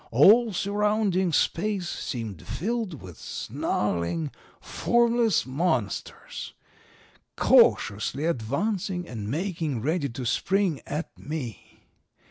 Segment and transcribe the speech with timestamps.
[0.09, 6.53] All surrounding space seemed filled with snarling, formless monsters,
[7.35, 11.83] cautiously advancing and making ready to spring at me.